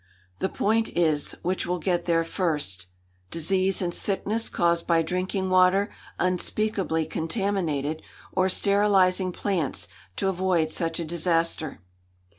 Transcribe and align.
The 0.39 0.49
point 0.49 0.89
is, 0.97 1.33
which 1.43 1.67
will 1.67 1.77
get 1.77 2.05
there 2.05 2.23
first, 2.23 2.87
disease 3.29 3.83
and 3.83 3.93
sickness 3.93 4.49
caused 4.49 4.87
by 4.87 5.03
drinking 5.03 5.51
water 5.51 5.91
unspeakably 6.17 7.05
contaminated, 7.05 8.01
or 8.31 8.49
sterilising 8.49 9.31
plants 9.31 9.87
to 10.15 10.27
avoid 10.27 10.71
such 10.71 10.99
a 10.99 11.05
disaster." 11.05 11.81